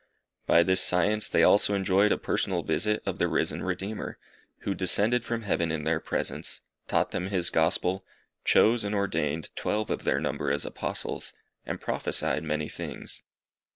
[0.47, 4.17] By this science they also enjoyed a personal visit of the risen Redeemer,
[4.61, 8.03] who descended from heaven in their presence, taught them his Gospel,
[8.43, 11.33] chose and ordained twelve of their number as Apostles,
[11.67, 13.21] and prophesied many things.